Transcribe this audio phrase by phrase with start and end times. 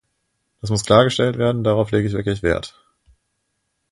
[0.61, 2.83] Das muss klargestellt werden, darauf lege ich wirklich Wert!